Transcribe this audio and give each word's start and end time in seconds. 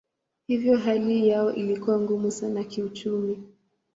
Hivyo 0.47 0.77
hali 0.77 1.27
yao 1.27 1.51
ilikuwa 1.53 1.99
ngumu 1.99 2.31
sana 2.31 2.63
kiuchumi. 2.63 3.43